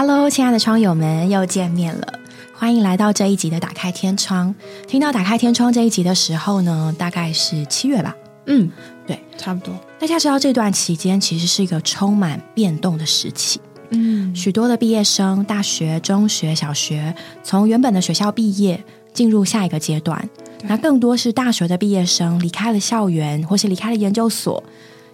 [0.00, 2.20] Hello，亲爱的窗友们，又见面了，
[2.54, 4.54] 欢迎来到这一集的打开天窗。
[4.86, 8.14] 听到打开天窗这一集的时候呢，大概是七月吧。
[8.46, 8.70] 嗯，
[9.08, 9.74] 对，差不多。
[9.98, 13.60] 大家知道这段期间其实是一个充满变动的时期。
[13.90, 17.12] 嗯，许多的毕业生，大学、中学、小学，
[17.42, 20.30] 从原本的学校毕业，进入下一个阶段。
[20.62, 24.62] 那更多是大学的毕业生离开了校园，或是离开了研究所，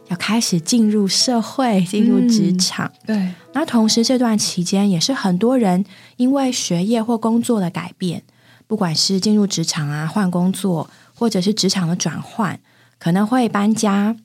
[0.08, 2.90] 要开始进入社会、进入职场。
[3.06, 5.84] 对，那同时这段期间也是很多人
[6.16, 8.22] 因为学业或工作的改变，
[8.66, 12.60] 不管是进入职场啊、换工作，或者是职场的转换，
[12.98, 14.16] 可能会搬家，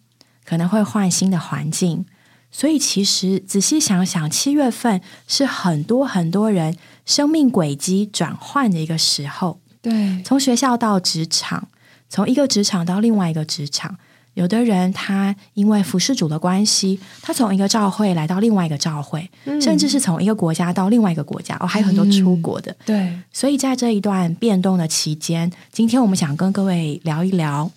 [0.44, 2.06] 可能会换新的环境。
[2.52, 9.60] 所以其实仔细想想，七月份是很多很多人生命轨迹转换的一个时候。
[9.82, 11.70] 对，从学校到职场，
[12.10, 13.98] 从一个职场到另外一个职场，
[14.36, 19.30] 有的人他因为服侍主的关系，他从一个教会来到另外一个教会，
[19.62, 22.74] 甚至是从一个国家到另外一个国家，哦，还有很多出国的。
[22.86, 27.70] 对，所以在这一段变动的期间，今天我们想跟各位聊一聊，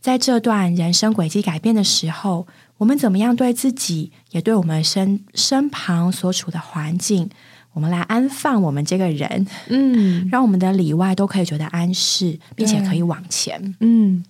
[0.00, 2.46] 在这段人生轨迹改变的时候，
[2.78, 7.30] 我们怎么样对自己，也对我们身身旁所处的环境。
[7.74, 13.74] 我们来安放我们这个人，嗯让我们的里外都可以觉得安适，并且可以往前。
[13.80, 14.22] 嗯，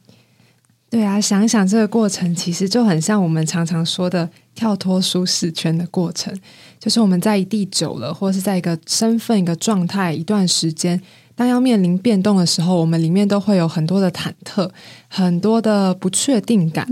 [0.93, 6.39] 对啊，想一想这个过程，其实就很像我们常常说的跳脱舒适圈的过程，
[6.79, 11.01] 就是我们在一地久了，或是在一个身份、一个状态一段时间，
[11.35, 14.69] 当要面临变动的时候，我们里面都会有很多的忐忑，
[15.09, 16.87] 很多的不确定感。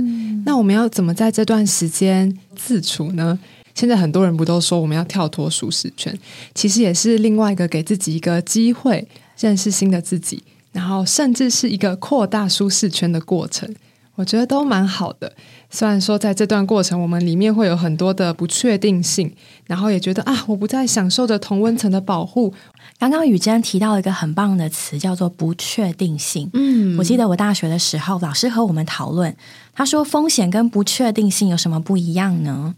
[0.46, 3.38] 那我们要怎么在这段时间自处呢？
[3.74, 6.18] 现在很多人不都说我们要跳脱舒适圈，
[6.54, 9.06] 其实也是另外一个给自己一个机会，
[9.38, 13.68] 认识新的自己，然后甚至是一个扩大舒适圈的过程。
[14.20, 15.32] 我觉得都蛮好的。
[15.70, 19.32] 虽然说在这段过程，我们里面会有很多的不确定性，
[19.66, 22.52] 然后也觉得啊，我不再享受着同温层的保护。
[22.98, 26.50] 刚刚雨珍提到一个很棒的词，叫做不确定性。
[26.52, 29.34] 嗯我记得我大学的时候，老师和我们讨论，
[29.72, 32.74] 他说风险跟不确定性有什么不一样呢？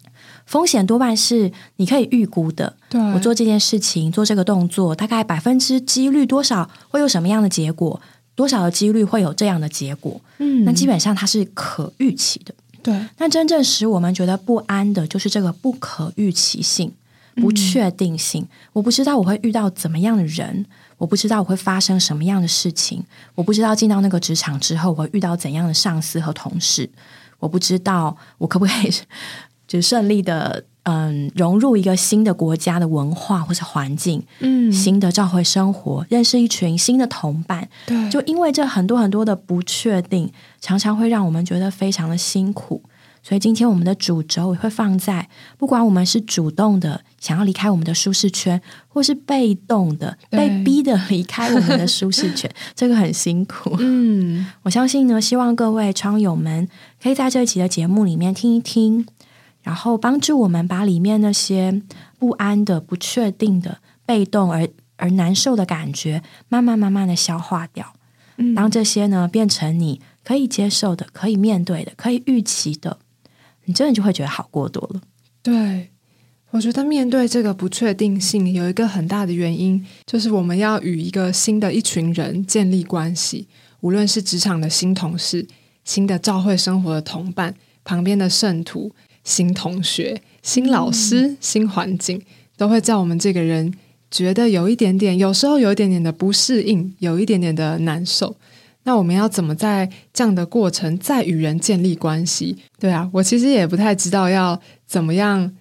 [0.47, 8.01] 风险多半是你可以预估的，对我做这件事情，做这个动作，大概百分之几率多少会有什么样的结果，
[8.35, 12.55] 多少的几率会有这样的结果，嗯那基本上它是可预期的。
[12.83, 16.93] 对但真正使我们觉得不安的，就是这个不可预期性、
[17.37, 18.45] 不确定性。
[18.73, 20.67] 我不知道我会遇到怎么样的人，
[20.99, 23.05] 我不知道我会发生什么样的事情，
[23.37, 26.91] 我不知道进到那个职场之后，我会遇到怎样的上司和同事，
[27.39, 28.93] 我不知道我可不可以
[29.73, 34.71] 就顺利的嗯融入一个新的国家的文化或是环境，嗯。
[34.71, 38.11] 新的教会生活，认识一群新的同伴，对。
[38.11, 42.83] 就因为这很多很多的不确定，常常会让我们觉得非常的辛苦。
[43.25, 53.77] 所以今天我们的主轴也会放在，不管我们是主动的想要离开我们的舒适圈，或是被动的被逼的离开我们的舒适圈， 这个很辛苦。
[53.79, 54.45] 嗯。
[54.65, 56.69] 我相信呢，希望各位窗友们
[57.01, 59.07] 可以在这一期的节目里面听一听，
[59.63, 61.83] 然后帮助我们把里面那些
[62.19, 67.95] 不安的、不确定的、被动而而难受的感觉，慢慢慢慢的消化掉。
[68.37, 72.99] 嗯当这些呢变成你可以接受的、可以面对的、可以预期的，
[73.65, 75.01] 你真的就会觉得好过多了。
[75.43, 75.91] 对，
[76.51, 83.49] 我觉得面对这个不确定性，有一个很大的原因，就是我们要与一个新的一群人建立关系，
[83.81, 85.47] 无论是职场的新同事、
[85.85, 88.93] 新的教会生活的同伴、旁边的圣徒、
[89.25, 92.21] 新同学、新老师、新环境，
[92.57, 93.73] 都会叫我们这个人
[94.11, 98.37] 觉得有一点点，有时候有一点点的不适应，有一点点的难受。
[98.85, 102.57] 那我们要怎么在这样的过程再与人建立关系？
[102.81, 105.53] 对啊，我其实也不太知道要怎么样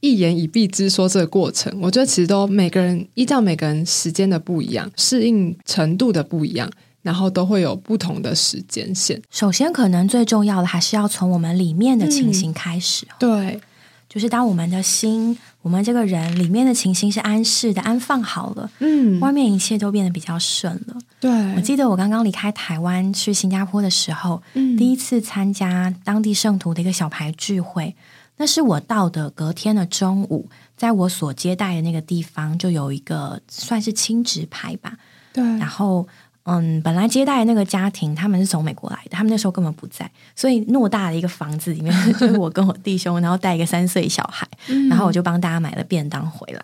[0.00, 1.70] 一言以蔽之说这个过程。
[1.82, 6.70] 我觉得其实都每个人依照每个人时间的不一样，适应程度的不一样，
[7.02, 9.20] 然后都会有不同的时间线。
[9.30, 13.06] 首先，可能最重要的还是要从我们里面的情形开始。
[13.18, 13.60] 对，
[14.08, 20.96] 就是当我们的心，我们这个人里面的情形是安适的、安放好了，嗯，外面一切都变得比较顺了。
[21.18, 27.94] 对，我记得我刚刚离开台湾去新加坡的时候，嗯第一次参加当地圣徒的一个小牌聚会，
[28.36, 34.96] 那是我到的隔天的中午，在我所接待的那个地方就有一个算是亲职牌吧，
[35.32, 36.06] 对，然后。
[36.44, 44.46] 嗯，本来接待的那个家庭他们是从美国来的，他们那时候根本不在，所以偌大的一个房子里面 就是我跟我弟兄，然后带一个三岁小孩，
[44.88, 46.60] 然后我就帮大家买了便当回来。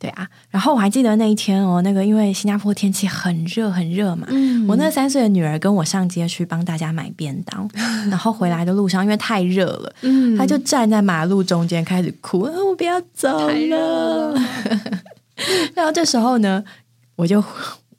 [0.00, 4.28] 对啊，然后我还记得那一天哦，那个因为新加坡天气很热很热嘛，
[4.68, 7.68] 我那三岁的女儿跟我上街去帮大家买便当，
[8.08, 9.92] 然后回来的路上因为太热了，
[10.38, 14.40] 她就站在马路中间开始哭，我不要走了。
[15.74, 16.62] 然后这时候呢，
[17.16, 17.42] 我就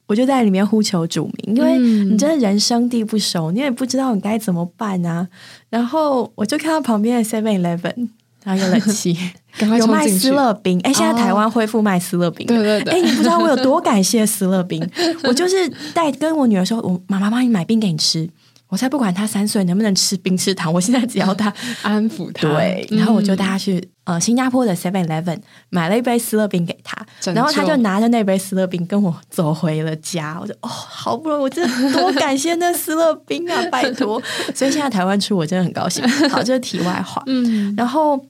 [0.09, 5.27] 我就在里面呼求主名，因为你真的人生地不熟，你也不知道你该怎么办啊。
[5.69, 8.09] 然后我就看到旁边的 Seven Eleven。
[8.41, 9.15] 然后有冷气，
[9.77, 10.79] 有卖斯乐冰。
[10.79, 12.47] 哎，现在台湾恢复卖斯乐冰。
[12.47, 12.93] 对对对。
[12.93, 14.81] 哎，你不知道我有多感谢斯乐冰。
[15.25, 18.27] 我就是带跟我女儿说，我妈妈帮你买冰给你吃。
[18.69, 22.47] 我才不管他三岁能不能吃冰吃糖，我现在只要他 安抚他。
[22.47, 22.87] 对。
[22.91, 25.39] 然后我就带他去呃新加坡的 Seven Eleven
[25.69, 30.37] 买了一杯斯乐冰给他，然后他就拿着那杯斯乐冰跟我走回了家。
[30.39, 34.21] 我就哦，好不容易，我真的多感谢那斯乐冰啊，拜托。
[34.53, 36.07] 所以现在台湾出我真的很高兴。
[36.29, 37.23] 好，这是题外话。
[37.25, 38.23] 嗯，然后。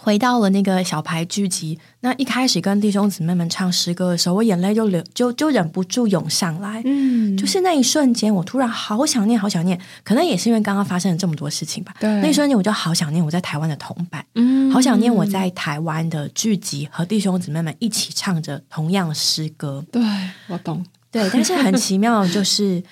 [0.00, 6.80] 回到了那个小牌剧集，那一开始跟弟兄姊妹们唱诗歌的时候，我眼泪就流，就就忍不住涌上来。
[6.84, 9.78] 嗯，就是那一瞬间，我突然好想念，好想念。
[10.04, 11.94] 可能也是因为刚刚发生了这么多事情吧。
[11.98, 19.84] 对，那一瞬间我就好想念我在台湾的同伴，嗯，好想念我在台湾的剧集和弟兄姊妹们一起唱着同样的诗歌。
[19.90, 20.02] 对，
[20.46, 20.84] 我懂。
[21.10, 22.82] 对，但是很奇妙，就是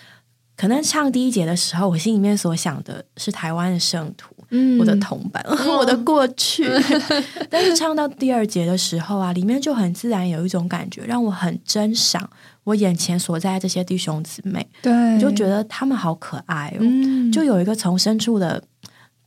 [0.56, 4.35] 可能唱第一节的时候，我心里面所想的是台湾的圣徒。
[4.78, 5.44] 我的同伴，
[5.76, 6.64] 我的过去。
[7.50, 12.28] 但是唱到第二节的时候啊，里面就很自然有一种感觉，让我很珍赏
[12.64, 14.66] 我眼前所在这些弟兄姊妹。
[14.81, 16.84] 对，我就觉得他们好可爱哦，
[17.32, 18.62] 就有一个从深处的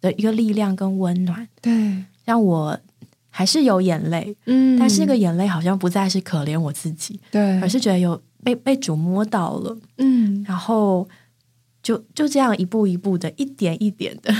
[0.01, 1.48] 的一个力量跟温暖。
[1.62, 2.80] 对，让我
[3.30, 4.36] 还是有眼泪。
[4.45, 9.77] 嗯，但是那个眼泪好像不再是可怜我自己，对，而是觉得有被被主摸到了。
[9.98, 11.07] 嗯，然后。
[11.81, 14.34] 就就这样一步一步的，一点一点的，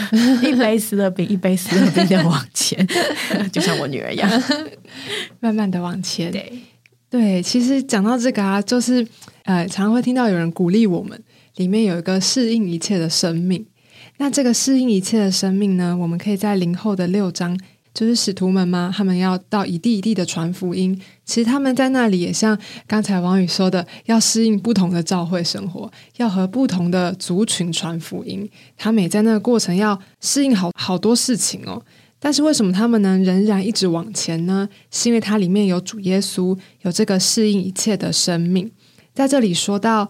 [0.44, 2.86] 一杯斯乐冰，一杯斯乐冰的往前，
[3.52, 4.30] 就像我女儿一样，
[5.40, 6.32] 慢慢的往前。
[6.32, 6.52] 对
[7.10, 9.06] 对，其实讲到这个啊，就是
[9.44, 11.20] 呃，常常会听到有人鼓励我们，
[11.56, 13.66] 里面有一个适应一切的生命。
[14.18, 17.58] 那这个适应一切的生命呢，我们可以在零后的六章。
[17.94, 18.94] 就是使徒们吗？
[18.96, 21.00] 他们要到一地一地的传福音。
[21.26, 22.58] 其实他们在那里也像
[22.88, 28.50] 刚才王宇说的，要适应不同的教会生活，要和不同的族群传福音。
[28.78, 31.82] 他们也在那个过程要适应好好多事情哦。
[32.20, 34.68] 但是为什么他们能仍然一直往前呢？
[34.92, 38.70] 是因为它里面有主耶稣，有这个适应一切的生命。
[39.14, 40.10] 在这里说到，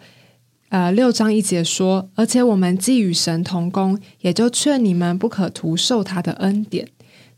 [0.70, 6.88] 呃，六章一节说，而且我们既与神同工，也就劝你们不可徒受他的恩典。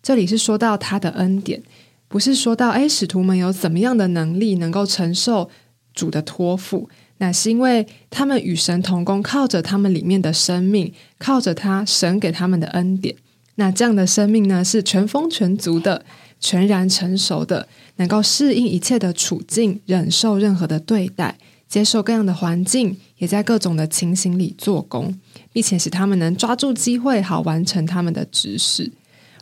[0.03, 1.61] 这里是说到他的恩典，
[2.07, 5.49] 不是说到哎，使徒们有怎么样的能力能够承受
[5.93, 6.89] 主的托付？
[7.17, 13.15] 那是因为他们与神同工，靠着他们里面的生命，靠着他神给他们的恩典。
[13.55, 16.03] 那这样的生命呢，是全丰全足的，
[16.39, 21.37] 全然成熟的，能够适应一切的处境，忍受任何的对待，
[21.67, 25.13] 接受各样的环境，也在各种的情形里做工，
[25.53, 28.91] 并且使他们能抓住机会，好完成他们的指示。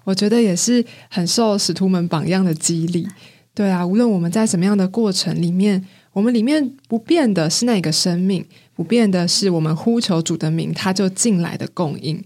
[0.09, 3.07] 我觉得也是很受使徒们榜样的激励，
[3.53, 12.19] 对啊，无论我们在什么样的过程里面，我们里面不变的是那个生命，不变的是我们呼求主的名，他就进来的供应。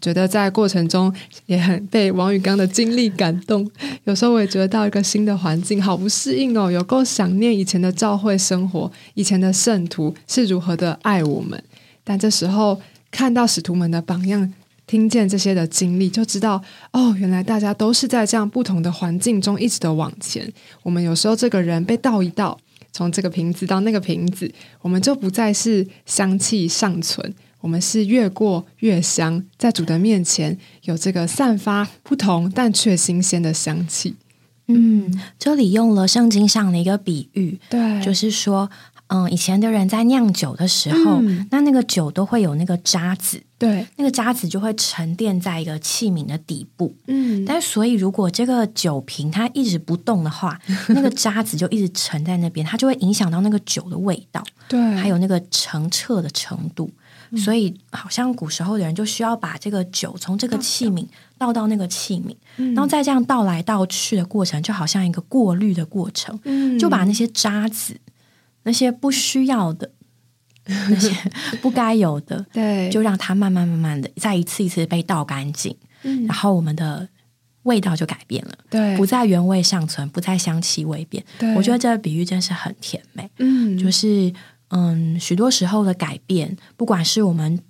[0.00, 1.14] 觉得在过程中
[1.46, 3.70] 也很被王宇刚的经历感动，
[4.02, 11.62] 有时候我也觉得到一个新的环境，好不适应哦，有够想念以前的教会生活，以前的圣徒是如何的爱我们，
[12.02, 12.80] 但这时候
[13.12, 14.52] 看到使徒们的榜样。
[14.90, 20.52] 听见这些的经历，就知道哦，原来大家都是在这样不同的环境中一直的往前。
[20.82, 22.58] 我们有时候这个人被倒一倒，
[22.90, 34.16] 从这个瓶子到那个瓶子，我们就不再是香气尚存，我们是越过越香，在主的面前有这个散发不同但却新鲜的香气。
[34.66, 38.68] 嗯，这里用了圣经上的一个比喻，对，就是说。
[39.12, 46.94] 嗯，以前的人在酿酒的时候，那那个酒都会有那个渣子，对，那个渣子就会沉淀在一个器皿的底部。
[47.08, 50.56] 嗯，但所以如果这个酒瓶它一直不动的话，
[50.90, 56.88] 那个渣子就一直沉在那边，它就会影响到那个酒的味道，对，还有那个澄澈的程度。
[57.36, 61.06] 所以，好像古时候的人就需要把这个酒从这个器皿
[61.38, 62.34] 倒到那个器皿，
[62.74, 66.76] 然后再这样倒来倒去的过程，就好像一个过滤的过程，嗯。
[66.76, 67.96] 就把那些渣子。
[68.62, 69.90] 那些不需要的，
[70.66, 71.14] 那些
[71.60, 77.08] 不该有的， 对，就让它慢慢慢慢的再一次一次被倒干净，嗯，然后我们的
[77.64, 81.24] 味道就改变了，对，不再原味尚存，不再香气未变。
[81.38, 84.32] 对，我觉得这个比喻真是很甜美，嗯，就是
[84.68, 87.60] 嗯，许多时候的改变，不管是我们。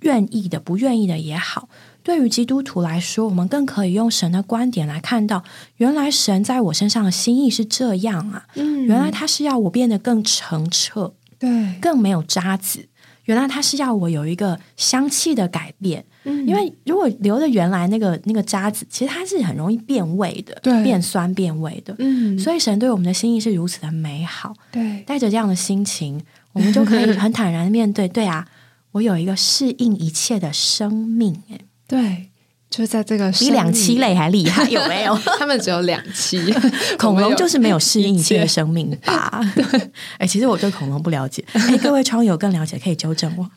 [0.00, 1.70] 愿意的、不愿意的也好。
[2.06, 5.42] 对于基督徒来说，我们更可以用神的观点来看到，
[5.78, 8.46] 原来神在我身上的心意是这样啊！
[8.54, 12.86] 嗯，原来他是要我变得更澄澈，对，更没有渣子。
[13.24, 22.38] 原来他是要我有一个香气的改变，嗯，因为如果留着原来那个那个渣子，其实它是很容易变味的，对，变酸变味的，嗯。
[22.38, 26.22] 所以神对我们的心意是如此的美好，对，带着这样的心情，
[26.52, 28.06] 我们就可以很坦然的面对。
[28.16, 28.46] 对啊，
[28.92, 31.58] 我有一个适应一切的生命，哎。
[31.88, 32.30] 对，
[32.68, 35.16] 就是在这个比两栖类还厉害，有没有？
[35.38, 36.52] 他们只有两栖，
[36.98, 39.40] 恐龙就是没有适应一切的生命吧？
[40.18, 43.48] 哎，其实我对恐龙不了解，哎，各位窗友更了解，可以纠正我。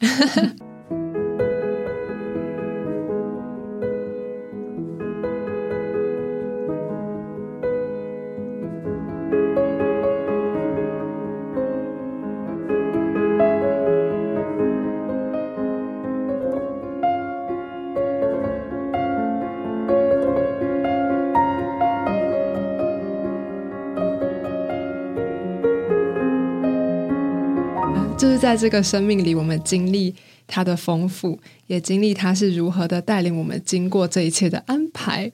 [28.49, 30.15] 在这个生命里，我们经历
[30.47, 35.31] 它的丰富，也经历它是如何的带领我们经过这一切的安排。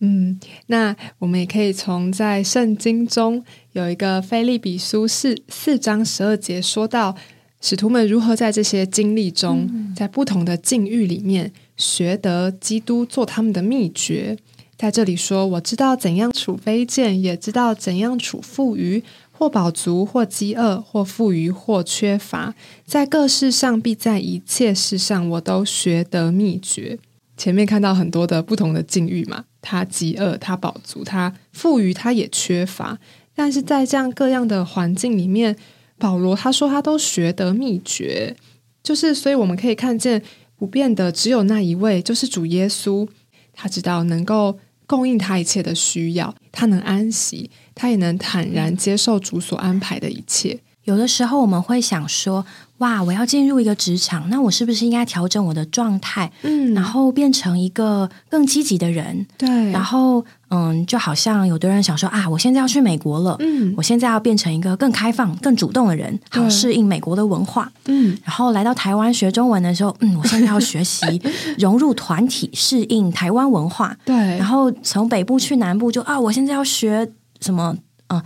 [0.00, 7.16] 嗯，那我们也可以从在圣经中有一个菲利比书四四章十二节说到，
[7.62, 14.36] 使徒们如何在这些经历中，在不同的境遇里面学得基督做他们的秘诀。
[14.76, 19.02] 在这里说，我知道怎样处卑贱，也知道怎样处富余。
[19.38, 26.98] 或饱足，或饥饿，或富余，或缺乏，在各事上，必在一切事上，我都学得秘诀。
[27.36, 32.98] 前面看到很多的不同的境遇嘛，他饥饿，他饱足，他富余，他也缺乏。
[33.32, 35.56] 但是在这样各样的环境里面，
[35.98, 38.34] 保罗他说他都学得秘诀，
[38.82, 40.20] 就是所以我们可以看见
[40.56, 43.06] 不变的只有那一位，就是主耶稣。
[43.52, 44.58] 他知道能够。
[44.88, 50.58] 供应他一切的需要，他能安息，他也能坦然接受主所安排的一切。
[50.82, 52.44] 有的时候我们会想说。
[52.78, 53.02] 哇！
[53.02, 56.30] 我要进入一个职场，那我是不是应该调整我的状态？
[56.42, 59.26] 嗯，然后变成一个更积极的人。
[59.36, 67.70] 对，然后嗯，就好像有的人想说啊，我现在要去美国了，嗯，我现在要变成一个更开放、更主动的人，好适应美国的文化。
[67.86, 71.20] 嗯，然后来到台湾学中文的时候，嗯，我现在要学习
[71.58, 73.96] 融入团体，适应台湾文化。
[74.04, 77.76] 对，然后从北部去南部，就啊，我现在要学什么？
[78.08, 78.22] 嗯。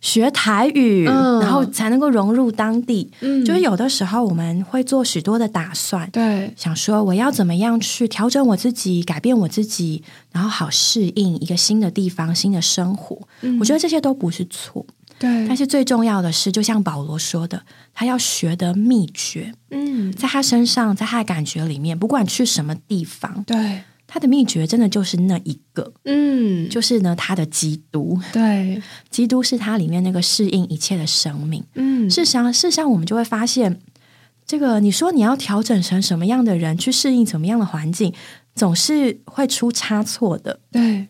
[0.00, 3.10] 学台语，然后才能够融入当地。
[3.20, 10.02] 嗯，就是有的时候我们会做许多的打算，对，想说我要怎么样去调整我自己，改变我自己，
[10.32, 13.18] 然后好适应一个新的地方、新的生活。
[13.58, 14.86] 我觉得这些都不是错，
[15.18, 15.46] 对。
[15.48, 17.62] 但是最重要的是，就像保罗说的，
[17.92, 23.82] 他要学的秘诀，嗯，在他身上，在他的感觉里面，不管去什么地方，对。
[24.10, 33.78] 他的秘诀真的就是那一个，嗯，就是呢，他的基督，对，基督是它里面那个适应一切的生命，嗯，事实上，事实上，我们就会发现，
[34.46, 38.14] 这个你说你要调整成什么样的人去适应怎么样的环境，
[38.54, 41.06] 总是会出差错的，对，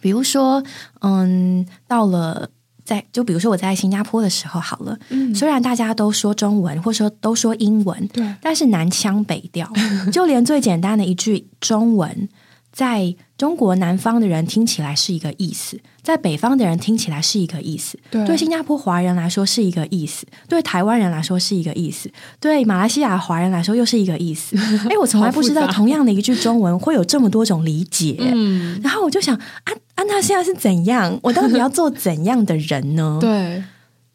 [0.00, 0.62] 比如说，
[1.02, 2.50] 嗯，到了。
[2.82, 5.32] 在就比如说我在新加坡的时候好了，嗯。
[5.32, 9.70] 虽然大家都说中文或者说都说英文，对，但是南腔北调，
[10.10, 12.28] 就连最简单的一句中文，
[12.72, 24.56] 在中国南方的人听起来是一个意思，在北方的人听起来是一个意思，对新加坡华人来说是一个意思，对台湾人来说是一个意思，对马来西亚华人来说又是一个意思。
[24.88, 28.16] 哎，我从来不知道同样的一句中文会有这么多种理解。
[28.18, 29.34] 嗯，然后我就想
[29.64, 31.18] 安安娜现在是怎样？
[31.22, 33.18] 我到底要做怎样的人呢？
[33.20, 33.62] 对，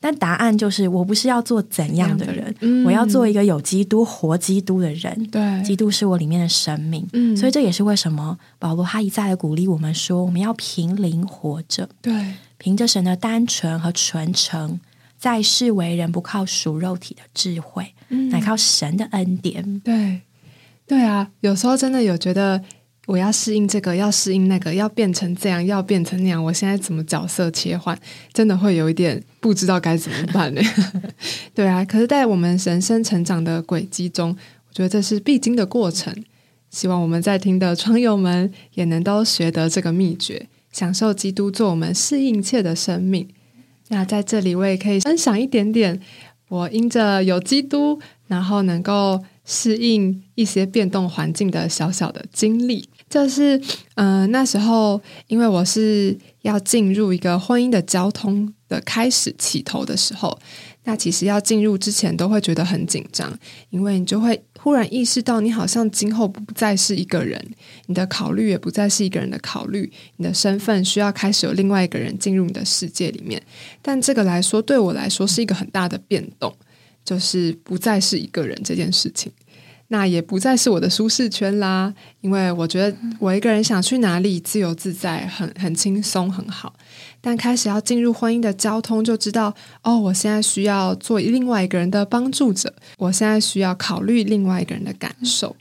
[0.06, 5.28] 但答案就是，我不是要做怎样的人，我要做一个有基督、活基督的人。
[5.32, 7.04] 对，基督是我里面的生命。
[7.14, 11.90] 嗯，所以这也是为什么保罗他一再的鼓励我们说，我们要凭灵活着。
[12.04, 14.80] 对，凭着神的单纯和纯诚，
[15.18, 19.80] 在世为人不靠属肉体的智慧，乃靠神的恩典。
[19.80, 20.22] 对，
[20.86, 22.62] 对啊，有时候真的有觉得。
[23.06, 26.44] 我要适应这个，要适应那个，要变成这样，要变成那样。
[26.44, 27.98] 我现在怎么角色切换，
[28.34, 30.62] 真的会有一点不知道该怎么办呢？
[31.54, 34.36] 对啊，可是，在我们人生成长的轨迹中，
[34.68, 36.14] 我觉得这是必经的过程。
[36.72, 43.30] 希望我们在听的窗友们也能都学得这个秘诀，享受基督做我们适应切的生命。
[43.90, 46.02] 那在这里，我也可以分享一点点，
[46.50, 52.90] 我因着有基督，然后能够适应一些变动环境的小小的经历。
[53.08, 53.62] 就是，
[53.94, 60.38] 嗯，那时候因为我是要进入一个婚姻的交通的开始起头的时候，
[60.86, 63.32] 那其实要进入之前都会觉得很紧张，
[63.70, 67.40] 因为你就会忽然意识到，你好像今后不再是一个人，
[67.86, 73.42] 你的考虑也不再是一个人的考虑，你的身份需要开始有另外一个人进入你的世界里面。
[73.84, 76.54] 但这个来说，对我来说是一个很大的变动，
[77.06, 79.32] 就是不再是一个人这件事情。
[79.90, 86.74] 那也不再是我的舒适圈啦，因为我觉得我一个人想去哪里自由自在，很很轻松，很好。
[87.22, 95.56] 但开始要进入婚姻的交通，就知道哦，我现在需要做另外一个人的帮助者，我现在需要考虑另外一个人的感受。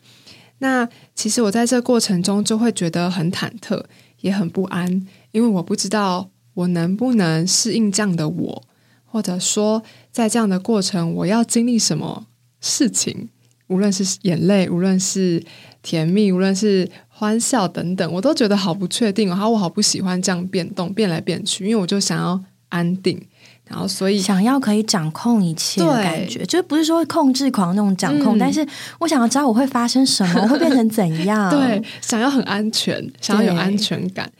[0.59, 3.85] 那其实我在这过程中就会觉得很忐忑，
[4.23, 8.63] 也很不安，因为我不知道我能不能适应这样的我，
[9.05, 9.83] 或者说
[10.15, 12.27] 在这样的过程，我要经历什么
[12.61, 13.29] 事情。
[13.67, 15.43] 无论是眼泪，无论是
[15.83, 19.29] 甜蜜，无论是欢笑等等，我都觉得好不确定。
[19.29, 23.21] 然后我好不喜欢这样变动、变来变去，因为我就想要安定。
[23.67, 28.65] 然后所以想要可以掌控一切的感觉，就不是说控制狂那种掌控，但是
[29.01, 31.51] 我想要知道我会发生什么，会变成怎样。
[31.51, 34.31] 对，想要很安全，想要有安全感。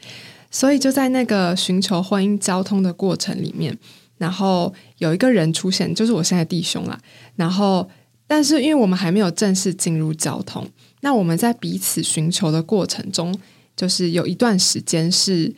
[0.49, 3.77] 所以就在那个寻求婚姻交通的过程里面，
[4.17, 6.99] 然后有一个人出现，就是我现在弟兄啦。
[7.35, 7.89] 然后。
[8.27, 10.67] 但是，因为我们还没有正式进入交通，
[11.01, 13.31] 那我们在彼此寻求的过程中，
[13.75, 15.53] 就是有一段时间是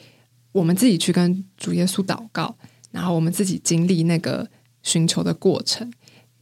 [0.52, 2.54] 我们自己去跟主耶稣祷告，
[2.92, 4.46] 然后我们自己经历那个
[4.84, 5.90] 寻求的过程，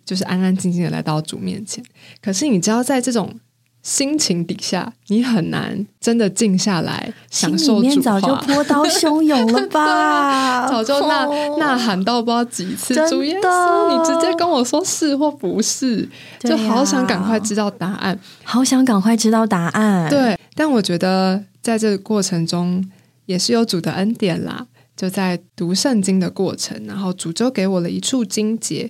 [0.03, 1.85] 就是安安静静的来到主面前。
[2.19, 3.39] 可是，你知道，在这种
[3.85, 10.65] 心情底下，你很难真的静下来享受主早就波涛汹涌了吧？
[10.67, 11.27] 早就呐
[11.59, 20.09] 呐喊到不知道几次，主耶稣，你直接跟我说是或不是，就好想赶快知道答案，好想赶快知道答案。
[20.09, 22.83] 对，但我觉得在这个过程中
[23.27, 24.65] 也是有主的恩典啦。
[24.97, 28.89] 就在读圣经的过程，然后主就给我了一处经节。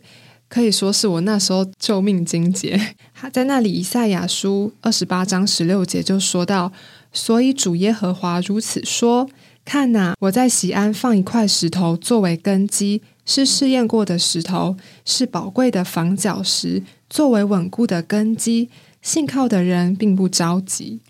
[0.56, 2.80] 可以说是我那时候救命金节。
[3.14, 6.72] 他在那里，以赛亚书二十八章十六节就说到
[7.12, 9.30] ：“所以主耶和华如此说：
[9.66, 18.70] 看哪，我在西安放一块石头作为根基，是试验过的石头，是宝贵的房角石，作为稳固的根基。
[19.02, 21.02] 信靠的人并不着急。”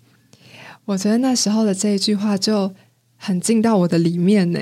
[0.86, 2.74] 我觉得那时候的这一句话就
[3.16, 4.58] 很进到我的里面呢。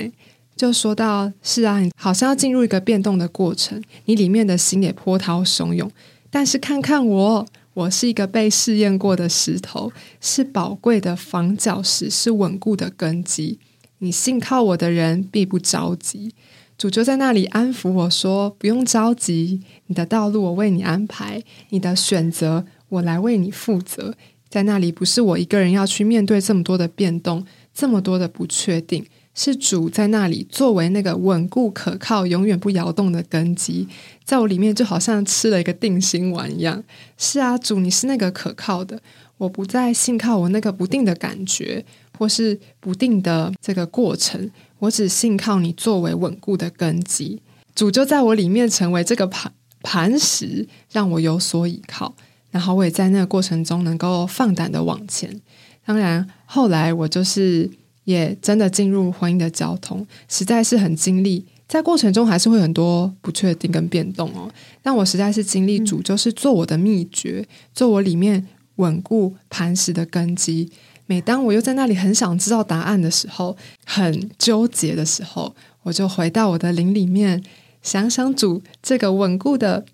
[0.56, 5.90] 就说到是啊，好像要进入一个变动的过程，你里面的心也波涛汹涌。
[6.30, 13.58] 但是看看我，我是一个被试验过的石头，是宝贵的防角石，是稳固的根基。
[13.98, 16.32] 你信靠我的人必不着急。
[16.76, 24.14] 主就在那里安抚我说：“不用着急，你的道路我为你安排，你的选择我来为你负责。
[24.48, 33.88] 在那里不是我一个人要去面对这么多的变动，这么多的不确定。”是主在那里作为那个稳固可靠、永远不摇动的根基，
[34.25, 36.83] 在我里面就好像吃了一个定心丸一样。
[37.18, 39.03] 是啊，主，你是那个可靠的，
[39.38, 41.85] 我不再信靠我那个不定的感觉，
[42.16, 47.42] 或是不定的这个过程，我只信靠你作为稳固的根基。
[47.75, 52.14] 主就在我里面成为这个磐磐石，让我有所依靠。
[52.53, 55.40] 然后我也在那个过程中能够放胆的往前。
[55.85, 57.68] 当然，后来我就是。
[58.04, 64.50] 也真的进入婚姻的交通，实在是很经历，在过程中还是会很多不确定跟变动哦。
[64.82, 70.70] 但我实在是经历主，就是做我的秘诀，做我里面稳固磐石的根基。
[71.06, 77.42] 每当我又在那里很想知道答案的时候，很纠结的时候，我就回到我的灵里面，
[77.82, 79.84] 想想主这个稳固的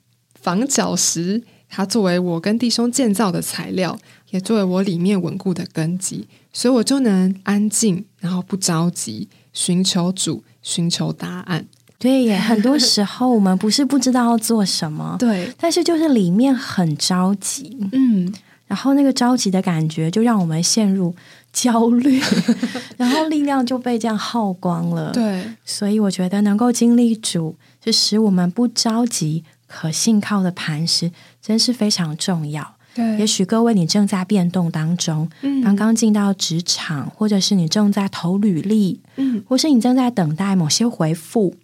[0.40, 3.98] 防角石，它作为我跟弟兄建造的材料，
[4.30, 6.28] 也作为我里面稳固的根基。
[6.52, 11.66] 所以我就能安静，然后不着急，寻求主，寻求答案。
[11.98, 18.32] 对，耶，很多时候我们不是不知道要做什么， 对，但是就是里面很着急，嗯，
[18.66, 21.14] 然后那个着急的感觉就让我们陷入
[21.52, 22.18] 焦虑，
[22.96, 25.12] 然后力量就被这样耗光了。
[25.12, 32.76] 对，所以我觉得能够经历主，就使我们不着急，可信靠的磐石，真是非常重要。
[32.94, 41.54] 对，也许各位你正在变动当中，嗯，刚刚进到职场，或者是你正在投履历，嗯，或是你正在等待某些回复，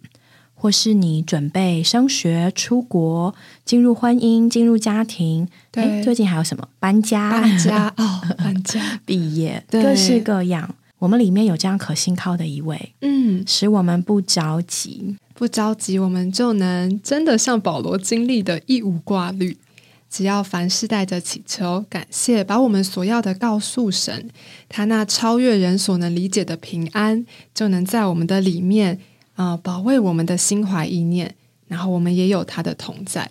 [0.55, 3.35] 或是你准备升学、出国、
[3.65, 6.67] 进入婚姻、进入家庭，对，最近还有什么？
[6.79, 10.75] 搬家、搬家哦， 搬家、毕业，各式各样。
[10.99, 19.55] 我们里面有这样可信靠的一位，嗯，使我们不着急，不着急，我们就能真的像保罗经历的一无挂虑。
[20.09, 24.29] 只要凡事带着祈求、感谢，把我们所要的告诉神，
[24.69, 28.99] 他那超越人所能理解的平安，就能在我们的里面
[29.35, 31.35] 啊，保卫我们的心怀意念。
[31.67, 33.29] 然后我们也有他的同在。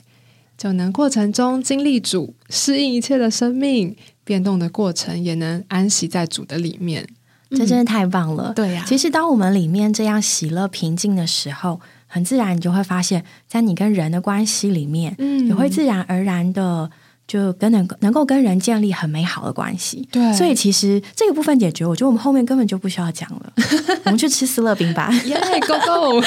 [0.58, 7.08] 就能过程中经历主，适应一切的生命变动的过程，也能安息在主的里面。
[7.50, 8.52] 这真的太棒了。
[8.54, 15.46] 对呀其实当我们里面这样喜乐平静的时候，很自然你就会发现，在你跟人的关系里面，嗯。
[15.46, 16.90] 也会自然而然的
[17.26, 20.06] 就跟能能够跟人建立很美好的关系。
[20.12, 23.52] 对所以其实这个部分解决，我觉得我们后面根本就不需要讲了，
[24.04, 25.10] 我们去吃斯乐饼吧。
[25.26, 25.36] 耶
[25.66, 26.20] ，Go Go！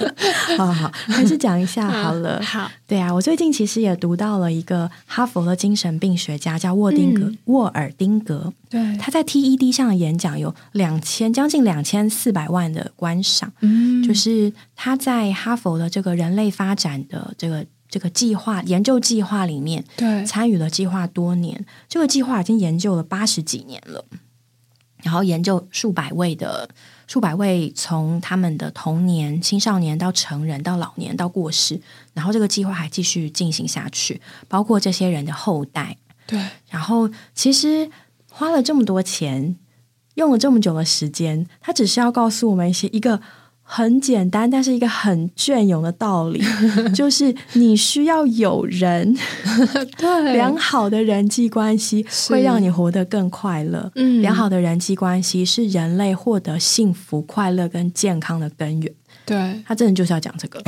[0.56, 2.40] 好好好，还是讲一下好了。
[2.42, 17.64] 好，对啊，我最近其实也读到了一个哈佛的精神病学家叫沃丁格、嗯沃尔丁格，对，他在 TED 上的演讲有两千将近两千四百万的观赏，嗯就是他在哈佛的这个人类发展的这个
[17.96, 24.04] 这个计划研究计划里面对，参与了计划多年，这个计划已经研究了八十几年了，
[25.02, 26.68] 然后研究数百位的
[27.06, 31.80] 数百位从他们的童年、青少年到成人到老年到过世，
[32.12, 35.96] 然后这个计划还继续进行下去，包括这些人的后代。
[36.26, 37.90] 对，然后其实
[38.30, 39.56] 花了这么多钱，
[40.16, 43.22] 用了这么久的时间，他只是要告诉我们一些一个
[43.68, 46.40] 很简单，但是一个很隽永的道理，
[46.94, 49.12] 就是你需要有人，
[49.98, 53.90] 对良好的人际关系会让你活得更快乐。
[53.96, 58.92] 嗯良好的人际关系是人类获得幸福、快乐跟健康的根源。
[59.24, 60.62] 对，他真的就是要讲这个。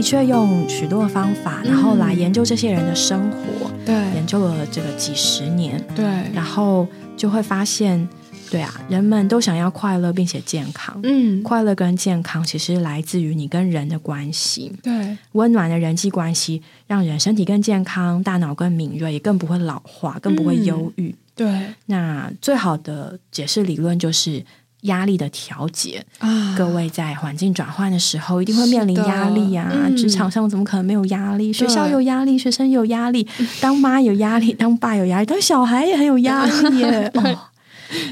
[0.00, 5.78] 的确用许多的方法，然后来研究这些人的生活，对，研究了这个几十年。
[5.94, 8.08] 对，然后就会发现，
[8.50, 10.98] 对啊，人们都想要快乐并且健康。
[11.02, 21.14] 嗯，快乐跟健康其实来自于你跟人的关系，对，温暖的人际关系让人身体更健康，大脑更敏锐，也更不会老化，更不会忧郁。
[21.36, 24.42] 对那最好的解释理论就是
[24.82, 26.04] 压力的调节。
[26.18, 29.70] 啊，各位在环境转换的时候，一定会面临压力啊！
[29.72, 31.52] 嗯职场上怎么可能没有压力？
[31.52, 33.26] 学校有压力，学生有压力，
[33.60, 37.10] 当妈有压力，当爸有压力，当小孩也很有压力耶！
[37.14, 37.38] 哦，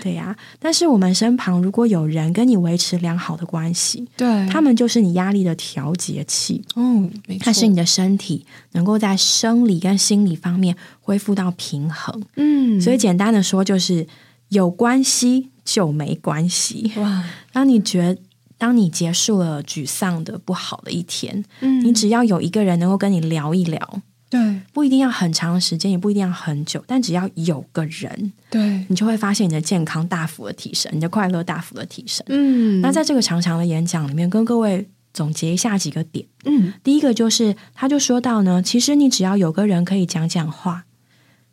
[0.03, 7.09] 对呀、但是我们身旁如果有人跟你维持良好的关系，对，他们就是你压力的调节器，哦，
[7.41, 12.23] 它是你的身体能够在生理跟心理方面恢复到平衡。
[12.35, 14.05] 嗯，所以简单的说，就是
[14.49, 16.91] 有关系就没关系。
[16.97, 18.17] 哇，当你觉
[18.57, 24.01] 当你结束了沮丧的不好的一天，嗯你只要有一个人能够跟你聊一聊，
[24.31, 32.25] 对不一定要很长的时间，也不一定要很久，但只要有个人，对，你就会发现你的健康大幅的提升，你的快乐大幅的提升。
[32.29, 36.27] 嗯，那在这个长长的演讲里面，跟各位总结一下几个点。
[36.47, 40.87] 嗯第一个就是，他就说到呢，其实你只要有个人可以讲讲话，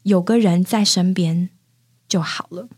[0.03, 1.49] 有个人在身边
[2.07, 2.69] 就好了。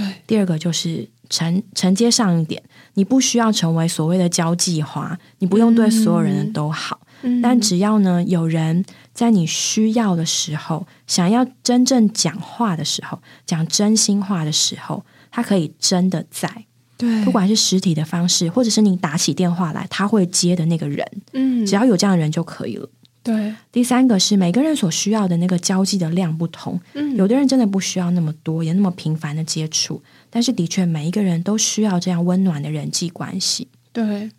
[0.00, 0.14] 对。
[0.26, 2.62] 第二个就是承承接上一点，
[2.94, 7.40] 你不需要成为所谓的交际花，你不用对所有人都好，嗯。
[7.42, 16.64] 但只要呢有人在你需要的时候，想要真正讲话的时候，讲真心话的时候，他可以真的在，
[16.96, 22.88] 对，不管是实体的方式，或者是你打起电话来，他会接的那个人，嗯，只要有这样的人就可以了。
[23.22, 27.14] 对，第三个是每个人所需要的那个交际的量不同，嗯。
[27.16, 33.68] 有的人真的不需要那么多，也那么频繁的接触，但是的确每一个人都需要这样温暖的人际关系。
[33.92, 34.30] 对，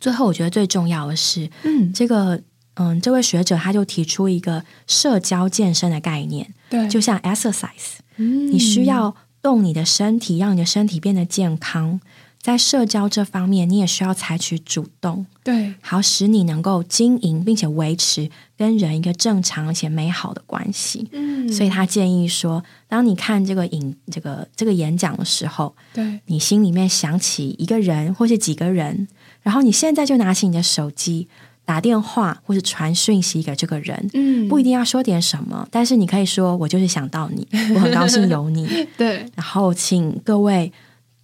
[0.00, 1.92] 最后，我觉得最重要的是，嗯。
[1.92, 2.40] 这个
[2.74, 8.50] 嗯，这位学者他就提出一个社交健身的概念，对，就像 exercise，嗯。
[8.50, 12.00] 你需要动你的身体，让你的身体变得健康。
[12.42, 18.28] 在社交这方面，你也需要采取主动，对，好使你能够经营并且维持
[18.58, 21.08] 跟人一个正常而且美好的关系。
[21.12, 29.06] 嗯所以他建议说，当你看这个影这个这个演讲的时候，对，你心里面想起一个人或是几个人，
[29.42, 31.28] 然后你现在就拿起你的手机
[31.64, 34.10] 打电话或是传讯息给这个人。
[34.14, 38.66] 嗯不一定要说点什么，但是你可以说：“我就是想到你，我很高兴有你。
[38.98, 40.72] 对，”然后请各位，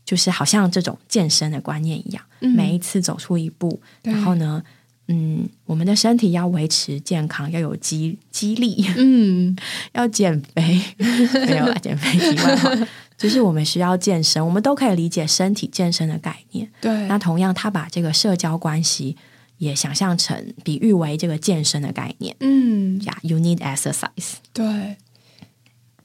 [0.09, 4.62] 就是好像这种健身的观念一样，嗯每一次走出一步，然后呢，
[5.09, 9.55] 嗯，我们的身体要维持健康，要有激激励，嗯
[9.92, 16.66] 要减肥，没有啦， 减肥题外话，就是我们需要健身，我们都可以理解身体健身的概念。
[16.81, 19.14] 对，那同样，他把这个社交关系
[19.59, 24.37] 也想象成比喻为这个健身的概念嗯呀、y o u need exercise。
[24.55, 24.97] 对。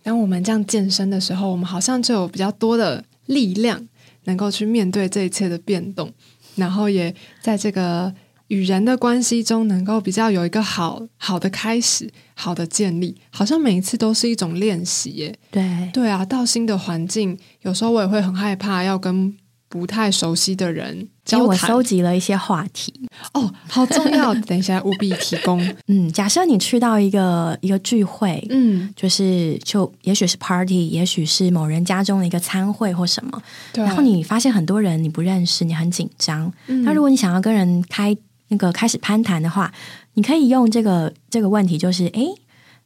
[0.05, 3.87] 当我们这样健身的时候，我们好像就有比较多的力量，
[4.25, 6.11] 能够去面对这一切的变动，
[6.55, 8.13] 然后也在这个
[8.47, 15.35] 与人的关系中能够比较有一个好好的开始、好的建立，好像每一次都是一种练习耶。
[15.49, 19.35] 对对啊，到新的环境，有时候我也会很害怕要跟
[19.73, 21.47] 不太熟悉的人因为交谈。
[21.47, 22.93] 我收集了一些话题。
[23.33, 25.59] 哦，好重要， 等一下务必提供。
[25.87, 33.41] 嗯，假设你去到一个一个聚会，嗯，就是就也许是 party，也许是某人家中的一个餐会或什么，
[33.73, 36.53] 然后你发现很多人你不认识，你很紧张。
[36.67, 38.15] 嗯，那如果你想要跟人开
[38.49, 39.73] 那个开始攀谈的话，
[40.13, 42.21] 你可以用这个这个问题，就是哎，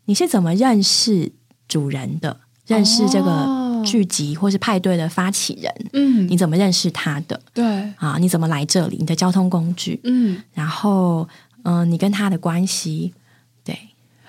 [0.05, 1.33] 你是怎么认识
[1.67, 2.37] 主人的？
[2.67, 7.39] 认识这个哦聚集或是派对的发起人，嗯，你怎么认识他的？
[7.53, 7.65] 对，
[7.97, 8.17] 啊？
[8.19, 8.97] 你怎么来这里？
[8.99, 10.41] 你的交通工具，嗯。
[10.53, 11.27] 然后
[11.63, 13.13] 嗯、呃你跟他的关系，
[13.63, 13.77] 对，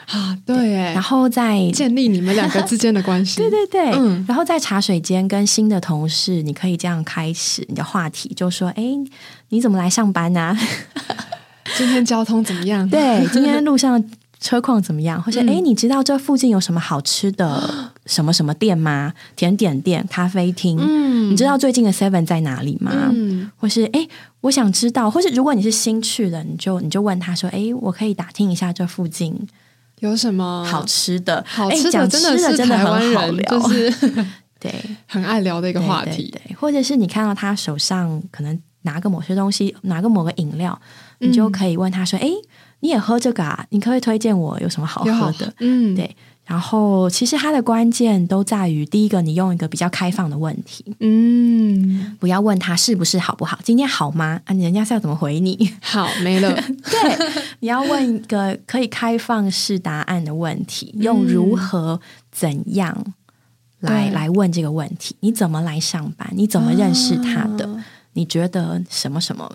[0.07, 3.37] 啊，对，哎然，后再建立你们两个之间的关系。
[3.43, 4.25] 对对对，嗯。
[4.29, 8.83] 然后在茶水间跟新的同事，你可以这样开始你的话题，就说：“哎，
[9.51, 10.57] 你怎么来上班呢、
[11.77, 12.89] 今天交通怎么样？
[12.89, 14.03] 对，今天路上
[14.41, 15.23] 车况怎么样？
[15.23, 19.13] 或者嗯哎，诶你知道这附近有什么好吃的 什么什么店吗？
[19.37, 20.79] 甜点店、咖啡厅？
[20.81, 22.93] 嗯你知道最近的 Seven 在哪里吗？
[23.13, 24.07] 嗯或是哎，
[24.43, 29.37] 我想知道，或是如果你是新去的，你就你就问他说：哎，我可以打听一下这附近
[30.01, 31.45] 有什么好吃的？
[31.47, 32.07] 好吃的？
[32.09, 33.91] 真的是真的台湾很好人，聊，就是
[34.61, 34.73] 对。
[35.07, 36.31] 很爱聊的一个话对题。
[36.31, 40.81] 对对，或者是你看到他手上可能拿个某些东西，拿个某个饮料，
[41.19, 42.31] 你就可以问他说：“哎、
[42.81, 43.67] 你也喝这个啊？
[43.71, 46.17] 你可以推荐我有什么好喝的？”嗯，对。
[46.45, 54.41] 然后，其实它的关键都在于，第一个，你用一个比较开放的问题，嗯，不要问他是不是好不好，今天好吗？
[54.47, 55.75] 啊，人家是要怎么回你？
[55.83, 56.51] 好，没了。
[56.91, 62.01] 对，你要问一个可以开放式答案的问题，用如何、
[62.33, 63.13] 怎样
[63.81, 65.17] 来对来问这个问题。
[65.21, 66.33] 你怎么来上班？
[66.35, 67.67] 你怎么认识他的？
[67.67, 69.49] 啊你觉得什么什么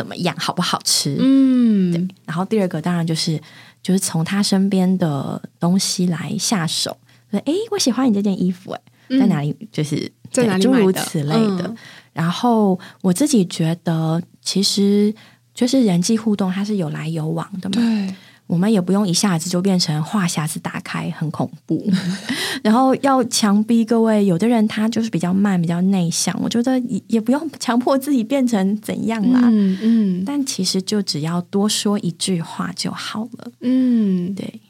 [0.00, 0.34] 怎么样？
[0.38, 1.14] 好不好吃？
[1.20, 3.38] 嗯，对然后第二个当然就是
[3.82, 6.96] 就是从他身边的东西来下手。
[7.30, 8.80] 说哎，我喜欢你这件衣服，哎，
[9.18, 9.54] 在哪里？
[9.70, 11.64] 就是嗯在哪里对诸如买的此类的。
[11.68, 11.76] 嗯
[12.12, 15.14] 然后我自己觉得，其实
[15.54, 17.74] 就是人际互动，它是有来有往的嘛。
[17.76, 18.14] 对，
[18.50, 21.88] 我们也不用一下子就变成话匣子打开，很恐怖。
[22.64, 29.40] 然后要强逼各位，有的人他就是比较慢，比较内向，我觉得也也不用强迫自己变成怎样啦。
[29.44, 33.52] 嗯嗯但其实就只要多说一句话就好了。
[33.60, 34.60] 嗯，对，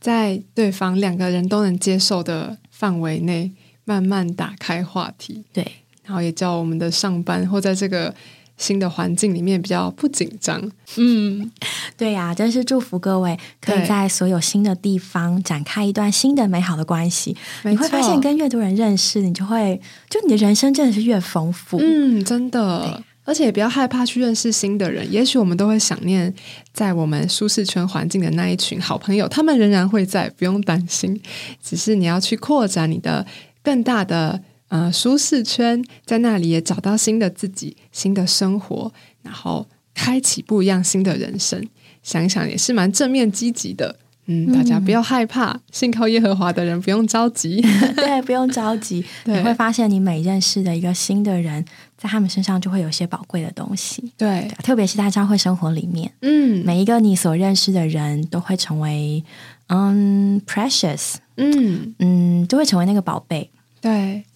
[0.00, 3.50] 在对方两个人都能接受的范围内，
[3.84, 5.66] 慢慢打开话题，对，
[6.04, 8.14] 然后也叫我们的上班或在这个
[8.56, 10.60] 新的环境里面比较不紧张。
[10.96, 11.50] 嗯，
[11.96, 17.36] 对呀、真是祝福各位可以在所有新的地方展开一段新的美好的关系。
[17.64, 21.78] 你会发现，跟越多人认识，你就会就你的人生真的是越丰富。
[21.80, 23.02] 嗯，真的。
[23.24, 26.32] 而且也不要害怕去认识新的人，也许我们都会想念
[26.72, 31.20] 在我们舒适圈环境的那一群好朋友，他们仍然会在，不用担心。
[31.60, 33.26] 只是你要去扩展你的
[33.64, 41.66] 更大的呃舒适圈，在那里也找到新的自己、新的生活，然后开启不一样新的人生。
[42.02, 43.96] 想一想也是蛮正面积极的。
[44.28, 47.60] 嗯，大家不要害怕，信靠耶和华的人不用着急。
[47.94, 51.64] 对，不用着急， 你会发现你每认识的一个新的人，
[51.96, 54.12] 在他们身上就会有些宝贵的东西。
[54.16, 59.22] 对，特别是在教会生活里面，嗯每一个你所认识的人都会成为
[59.68, 63.48] 嗯 precious，嗯，嗯，都会成为那个宝贝。
[63.80, 64.24] 对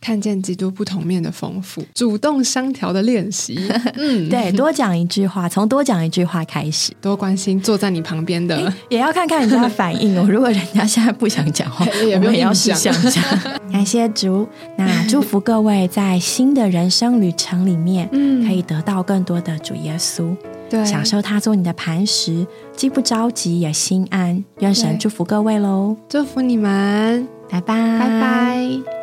[0.00, 3.58] 看见基督不同面的丰富，主动相调的练习，
[3.96, 10.26] 嗯，对，多讲一句话，从多讲一句话开始，多关心坐在你旁边的，也要看看人家的反应哦。
[10.30, 12.76] 如果人家现在不想讲话， 也不用我们也要想
[13.10, 13.24] 讲。
[13.70, 18.38] 感谢主，那祝福各位在新的人生旅程里面，嗯。
[18.48, 20.34] 可以得到更多的主耶稣，
[20.70, 24.42] 对，享受他做你的磐石，既不着急也心安。
[24.60, 28.97] 愿神祝福各位喽，祝福你们，拜拜，拜拜。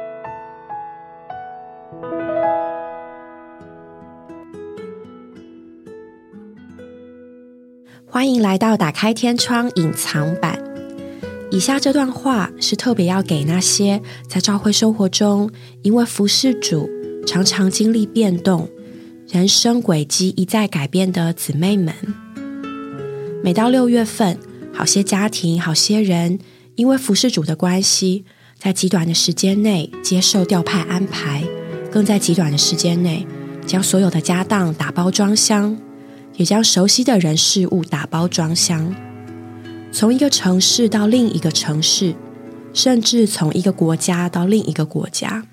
[8.15, 10.58] 欢迎来到打开天窗隐藏版。
[11.51, 15.51] 以下这段话是特别要给那些在教会生活中
[15.82, 16.89] 因为服侍主
[17.28, 18.69] 常常经历变动、
[19.28, 21.93] 人生轨迹一再改变的姊妹们。
[23.43, 24.39] 每到六月份，
[24.73, 26.39] 好些家庭、好些人
[26.75, 28.23] 因为服侍主的关系，
[28.58, 31.43] 在极短的时间内接受调派安排，
[31.91, 33.28] 更在极短的时间内
[33.67, 35.78] 将所有的家当打包装箱。
[36.37, 38.93] 也将熟悉的人事物打包装箱，
[39.91, 42.13] 从一个城市到另一个城市，
[42.73, 45.45] 甚至从一个国家到另一个国家。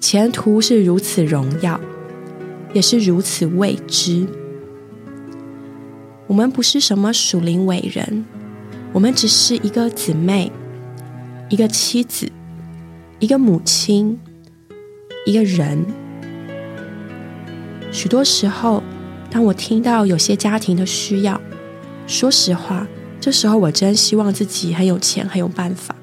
[0.00, 1.80] 前途是如此荣耀，
[2.72, 4.26] 也是如此未知。
[6.26, 8.24] 我们不是什么属灵伟人，
[8.92, 10.52] 我们只是一个姊妹，
[11.48, 12.30] 一个妻子，
[13.18, 14.18] 一个母亲，
[15.24, 15.84] 一个人。
[17.90, 18.82] 许多时候，
[19.30, 21.40] 当我听到有些家庭的需要，
[22.06, 22.86] 说实话，
[23.20, 25.94] 这时候我真希望自己很有钱，很有办法，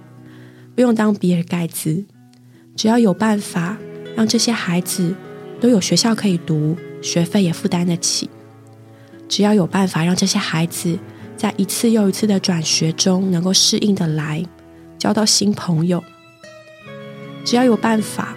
[0.76, 2.06] 不用当比尔盖茨，
[2.76, 3.78] 只要有办法
[4.16, 5.16] 让这些孩子
[5.60, 8.30] 都有学校可以读，学费也负担得起。
[9.28, 11.00] 只要有办法让这些孩子
[11.36, 14.46] 在一次又一次的转学中能够适应的来，
[15.00, 16.00] 交到新朋友；
[17.44, 18.36] 只要有办法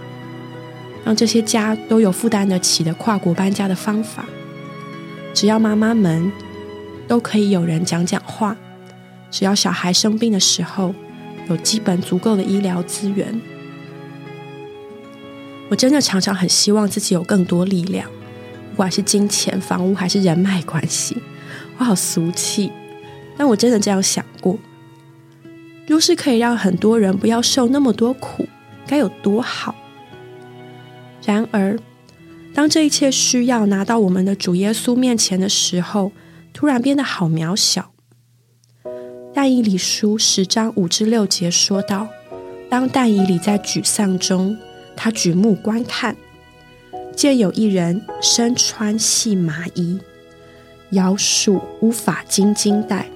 [1.04, 4.24] 让这些家都有负担得起的跨国搬家的方法；
[5.38, 6.32] 只要妈妈们
[7.06, 8.56] 都可以有人讲讲话；
[9.30, 10.92] 只要小孩生病的时候
[11.48, 13.40] 有基本足够的医疗资源，
[15.68, 18.10] 我真的常常很希望自己有更多力量。
[18.72, 21.16] 不管是金钱、房屋还是人脉关系，
[21.76, 22.72] 我好俗气，
[23.36, 24.58] 但我真的这样想过：
[25.86, 28.48] 若是可以让很多人不要受那么多苦，
[28.88, 29.72] 该有多好！
[31.24, 31.78] 然而，
[32.58, 36.10] 当这一切需要拿到我们的主耶稣面前的时候，
[36.52, 37.92] 突然变得好渺小。
[39.32, 42.08] 但以理书十章五至六节说道
[42.68, 44.58] ：“当但以理在沮丧中，
[44.96, 46.16] 他举目观看。”
[47.14, 50.00] 见有一人身穿细麻衣，
[50.90, 53.06] 腰束乌发金金带，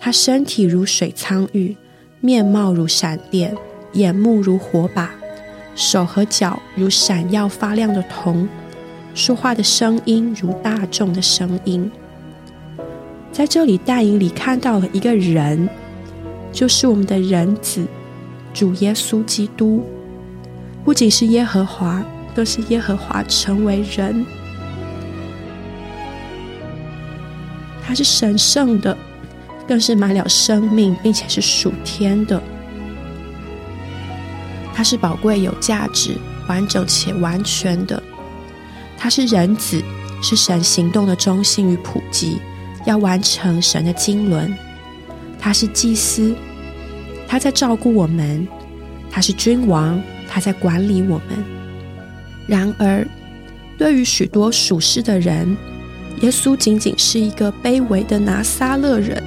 [0.00, 1.76] 他身体如水苍玉，
[2.18, 3.56] 面貌如闪电，
[3.92, 5.14] 眼目如火把，
[5.76, 8.48] 手和脚如闪耀发亮的铜，
[9.14, 11.90] 说话的声音如大众的声音。
[13.30, 15.68] 在这里，大营里看到了一个人，
[16.52, 17.86] 就是我们的人子
[18.52, 19.84] 主耶稣基督，
[20.84, 22.04] 不仅是耶和华。
[22.34, 24.24] 更是耶和华成为人，
[27.84, 28.96] 他是神圣的，
[29.68, 32.42] 更是满了生命，并且是属天的。
[34.72, 36.16] 他是宝贵、有价值、
[36.48, 38.02] 完整且完全的。
[39.02, 39.82] 他是人子，
[40.22, 42.38] 是神行动的中心与普及，
[42.86, 44.56] 要完成神的经纶。
[45.40, 46.32] 他是祭司，
[47.26, 48.46] 他在照顾我们；
[49.10, 51.44] 他是君王，他在管理我们。
[52.46, 53.04] 然而，
[53.76, 55.56] 对于许多属世的人，
[56.20, 59.20] 耶稣仅仅是一个卑微的拿撒勒人。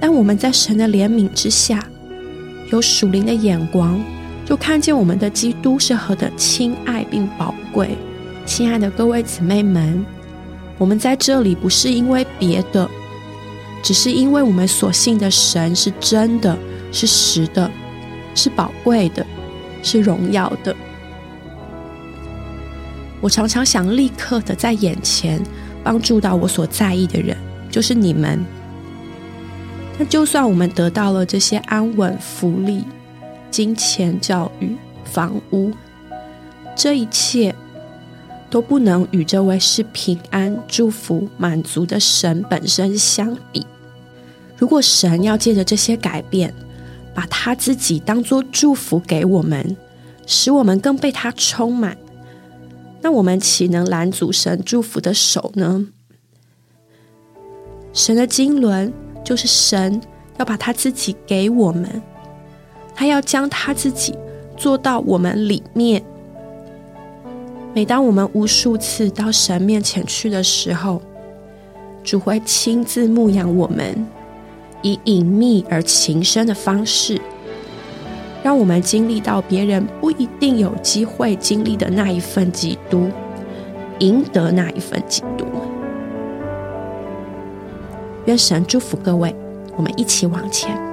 [0.00, 1.86] 但我们在神的怜悯之下，
[2.70, 4.02] 有属灵的眼光，
[4.46, 7.98] 就看见我们的基督是何等亲爱并宝贵。
[8.44, 10.04] 亲爱的各位姊妹们，
[10.76, 12.88] 我们在这里不是因为别的，
[13.82, 16.56] 只是因为我们所信的神是真的，
[16.90, 17.70] 是实的，
[18.34, 19.24] 是宝贵的，
[19.82, 20.74] 是荣耀的。
[23.20, 25.40] 我常常想立刻的在眼前
[25.84, 27.36] 帮助到我所在意的人，
[27.70, 28.44] 就是你们。
[29.98, 32.84] 但就算我们得到了这些安稳、福利、
[33.50, 35.70] 金钱、教育、房屋，
[36.74, 37.54] 这一切
[38.52, 43.66] 都不能与这位是平安、祝福、满足的神本身相比。
[44.58, 46.52] 如果神要借着这些改变，
[47.14, 49.74] 把他自己当做祝福给我们，
[50.26, 51.96] 使我们更被他充满。
[53.00, 55.86] 那我们岂能拦阻神祝福的手呢？
[57.94, 58.92] 神的经纶
[59.24, 59.98] 就是神
[60.38, 62.02] 要把他自己给我们，
[62.94, 64.14] 他要将他自己
[64.58, 66.04] 做到我们里面。
[67.74, 71.00] 每当我们无数次到神面前去的时候，
[72.04, 74.06] 主会亲自牧养我们，
[74.82, 77.18] 以隐秘而情深的方式。
[78.42, 83.08] 让我们经历到别人不一定有机会经历的那一份基督，
[84.00, 85.46] 赢得那一份基督。
[88.26, 89.34] 愿神祝福各位，
[89.76, 90.91] 我们一起往前。